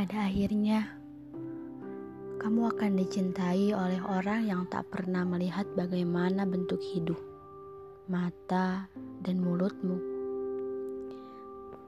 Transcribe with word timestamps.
Pada 0.00 0.32
akhirnya, 0.32 0.96
kamu 2.40 2.72
akan 2.72 2.90
dicintai 2.96 3.76
oleh 3.76 4.00
orang 4.00 4.48
yang 4.48 4.64
tak 4.72 4.88
pernah 4.88 5.28
melihat 5.28 5.68
bagaimana 5.76 6.48
bentuk 6.48 6.80
hidung, 6.80 7.20
mata, 8.08 8.88
dan 9.20 9.44
mulutmu. 9.44 10.00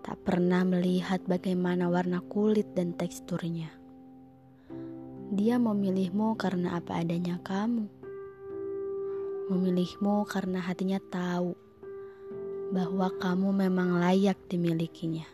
Tak 0.04 0.28
pernah 0.28 0.60
melihat 0.60 1.24
bagaimana 1.24 1.88
warna 1.88 2.20
kulit 2.20 2.76
dan 2.76 2.92
teksturnya. 2.92 3.72
Dia 5.32 5.56
memilihmu 5.56 6.36
karena 6.36 6.76
apa 6.76 7.00
adanya 7.00 7.40
kamu. 7.40 7.88
Memilihmu 9.48 10.28
karena 10.28 10.60
hatinya 10.60 11.00
tahu 11.08 11.56
bahwa 12.76 13.08
kamu 13.16 13.48
memang 13.56 13.96
layak 14.04 14.36
dimilikinya. 14.52 15.24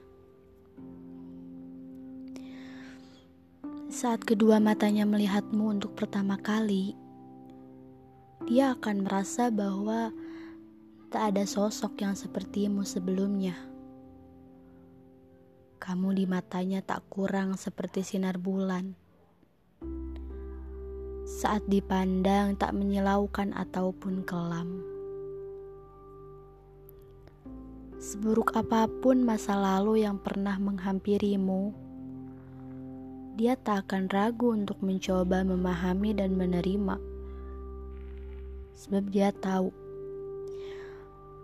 Saat 3.98 4.22
kedua 4.22 4.62
matanya 4.62 5.02
melihatmu 5.02 5.74
untuk 5.74 5.98
pertama 5.98 6.38
kali, 6.38 6.94
dia 8.46 8.78
akan 8.78 9.02
merasa 9.02 9.50
bahwa 9.50 10.14
tak 11.10 11.34
ada 11.34 11.42
sosok 11.42 11.98
yang 12.06 12.14
sepertimu 12.14 12.86
sebelumnya. 12.86 13.58
Kamu 15.82 16.14
di 16.14 16.30
matanya 16.30 16.78
tak 16.78 17.10
kurang 17.10 17.58
seperti 17.58 18.06
sinar 18.06 18.38
bulan. 18.38 18.94
Saat 21.26 21.66
dipandang 21.66 22.54
tak 22.54 22.78
menyilaukan 22.78 23.50
ataupun 23.50 24.22
kelam. 24.22 24.78
Seburuk 27.98 28.54
apa 28.54 28.86
pun 28.86 29.26
masa 29.26 29.58
lalu 29.58 30.06
yang 30.06 30.22
pernah 30.22 30.54
menghampirimu, 30.54 31.87
dia 33.38 33.54
tak 33.54 33.86
akan 33.86 34.10
ragu 34.10 34.50
untuk 34.50 34.82
mencoba 34.82 35.46
memahami 35.46 36.10
dan 36.10 36.34
menerima. 36.34 36.98
Sebab 38.74 39.14
dia 39.14 39.30
tahu 39.30 39.70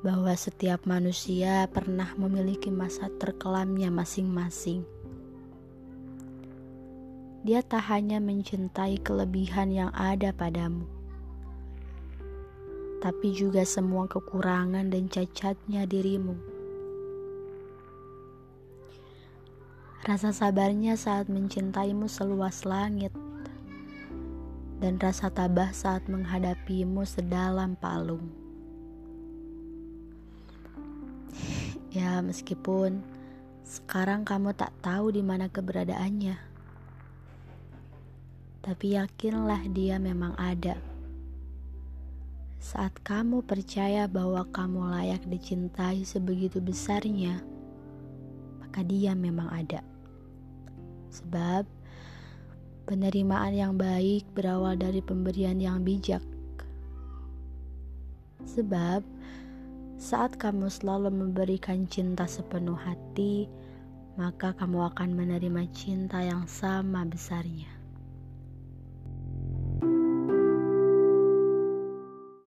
bahwa 0.03 0.35
setiap 0.35 0.91
manusia 0.91 1.71
pernah 1.71 2.11
memiliki 2.19 2.75
masa 2.75 3.07
terkelamnya 3.23 3.95
masing-masing. 3.95 4.83
Dia 7.47 7.63
tak 7.63 7.87
hanya 7.95 8.19
mencintai 8.19 8.99
kelebihan 8.99 9.71
yang 9.71 9.95
ada 9.95 10.35
padamu, 10.35 10.91
tapi 12.99 13.39
juga 13.39 13.63
semua 13.63 14.11
kekurangan 14.11 14.91
dan 14.91 15.07
cacatnya 15.07 15.87
dirimu. 15.87 16.54
Rasa 20.05 20.37
sabarnya 20.37 21.01
saat 21.01 21.33
mencintaimu 21.33 22.13
seluas 22.13 22.69
langit, 22.69 23.09
dan 24.77 25.01
rasa 25.01 25.33
tabah 25.33 25.73
saat 25.73 26.05
menghadapimu 26.13 27.09
sedalam 27.09 27.73
palung. 27.81 28.29
Ya, 31.95 32.21
meskipun 32.21 33.01
sekarang 33.65 34.29
kamu 34.29 34.53
tak 34.53 34.77
tahu 34.85 35.09
di 35.09 35.25
mana 35.25 35.49
keberadaannya, 35.49 36.37
tapi 38.61 39.01
yakinlah 39.01 39.65
dia 39.73 39.97
memang 39.97 40.37
ada. 40.37 40.77
Saat 42.61 43.01
kamu 43.01 43.41
percaya 43.41 44.05
bahwa 44.05 44.45
kamu 44.53 44.85
layak 45.01 45.25
dicintai 45.33 46.05
sebegitu 46.05 46.61
besarnya, 46.61 47.41
maka 48.61 48.85
dia 48.85 49.17
memang 49.17 49.49
ada. 49.49 49.94
Sebab 51.15 51.63
penerimaan 52.91 53.55
yang 53.55 53.75
baik 53.79 54.27
berawal 54.35 54.75
dari 54.75 54.99
pemberian 54.99 55.63
yang 55.63 55.87
bijak. 55.87 56.23
Sebab 58.45 59.07
saat 59.95 60.37
kamu 60.37 60.69
selalu 60.69 61.15
memberikan 61.15 61.87
cinta 61.87 62.27
sepenuh 62.27 62.77
hati, 62.77 63.47
maka 64.19 64.55
kamu 64.55 64.91
akan 64.95 65.11
menerima 65.15 65.65
cinta 65.71 66.19
yang 66.23 66.51
sama 66.51 67.07
besarnya. 67.07 67.74